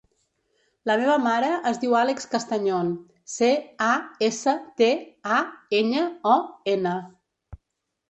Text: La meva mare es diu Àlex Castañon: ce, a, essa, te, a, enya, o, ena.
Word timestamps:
La 0.91 0.95
meva 1.01 1.17
mare 1.25 1.49
es 1.71 1.81
diu 1.83 1.93
Àlex 1.99 2.25
Castañon: 2.31 2.91
ce, 3.35 3.51
a, 3.91 3.93
essa, 4.31 4.57
te, 4.83 4.91
a, 5.37 5.41
enya, 5.85 6.11
o, 6.35 6.43
ena. 6.79 7.01